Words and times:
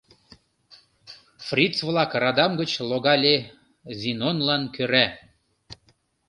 Фриц-влак 1.45 2.11
радам 2.23 2.51
гыч 2.59 2.71
логале 2.89 3.35
Зинонлан 3.99 4.63
кӧра. 4.75 5.05